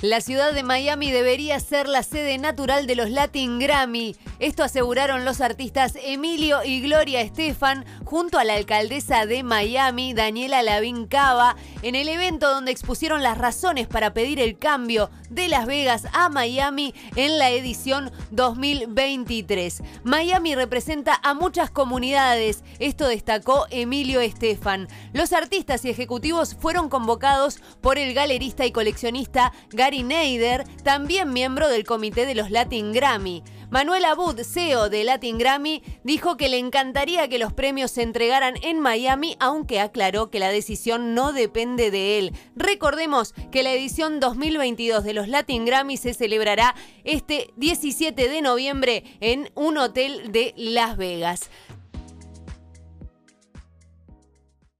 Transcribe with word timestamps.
La 0.00 0.20
ciudad 0.20 0.52
de 0.52 0.62
Miami 0.62 1.10
debería 1.10 1.58
ser 1.58 1.88
la 1.88 2.04
sede 2.04 2.38
natural 2.38 2.86
de 2.86 2.94
los 2.94 3.10
Latin 3.10 3.58
Grammy. 3.58 4.14
Esto 4.40 4.62
aseguraron 4.62 5.24
los 5.24 5.40
artistas 5.40 5.94
Emilio 6.00 6.62
y 6.62 6.80
Gloria 6.80 7.22
Estefan 7.22 7.84
junto 8.04 8.38
a 8.38 8.44
la 8.44 8.54
alcaldesa 8.54 9.26
de 9.26 9.42
Miami, 9.42 10.14
Daniela 10.14 10.62
Lavín 10.62 11.08
Cava, 11.08 11.56
en 11.82 11.96
el 11.96 12.08
evento 12.08 12.48
donde 12.48 12.70
expusieron 12.70 13.24
las 13.24 13.36
razones 13.36 13.88
para 13.88 14.14
pedir 14.14 14.38
el 14.38 14.56
cambio 14.56 15.10
de 15.28 15.48
Las 15.48 15.66
Vegas 15.66 16.06
a 16.12 16.28
Miami 16.28 16.94
en 17.16 17.38
la 17.38 17.50
edición 17.50 18.12
2023. 18.30 19.82
Miami 20.04 20.54
representa 20.54 21.18
a 21.24 21.34
muchas 21.34 21.70
comunidades, 21.70 22.62
esto 22.78 23.08
destacó 23.08 23.66
Emilio 23.70 24.20
Estefan. 24.20 24.86
Los 25.12 25.32
artistas 25.32 25.84
y 25.84 25.90
ejecutivos 25.90 26.54
fueron 26.54 26.88
convocados 26.88 27.58
por 27.80 27.98
el 27.98 28.14
galerista 28.14 28.64
y 28.66 28.70
coleccionista 28.70 29.52
Gary 29.70 30.04
Neider, 30.04 30.62
también 30.84 31.32
miembro 31.32 31.68
del 31.68 31.82
comité 31.82 32.24
de 32.24 32.36
los 32.36 32.52
Latin 32.52 32.92
Grammy. 32.92 33.42
Manuel 33.70 34.06
Abud, 34.06 34.40
CEO 34.44 34.88
de 34.88 35.04
Latin 35.04 35.36
Grammy, 35.36 35.82
dijo 36.02 36.38
que 36.38 36.48
le 36.48 36.56
encantaría 36.56 37.28
que 37.28 37.38
los 37.38 37.52
premios 37.52 37.90
se 37.90 38.02
entregaran 38.02 38.54
en 38.62 38.80
Miami, 38.80 39.36
aunque 39.40 39.78
aclaró 39.78 40.30
que 40.30 40.38
la 40.38 40.48
decisión 40.48 41.14
no 41.14 41.34
depende 41.34 41.90
de 41.90 42.18
él. 42.18 42.32
Recordemos 42.56 43.34
que 43.52 43.62
la 43.62 43.74
edición 43.74 44.20
2022 44.20 45.04
de 45.04 45.12
los 45.12 45.28
Latin 45.28 45.66
Grammy 45.66 45.98
se 45.98 46.14
celebrará 46.14 46.74
este 47.04 47.50
17 47.56 48.30
de 48.30 48.40
noviembre 48.40 49.04
en 49.20 49.50
un 49.54 49.76
hotel 49.76 50.32
de 50.32 50.54
Las 50.56 50.96
Vegas. 50.96 51.50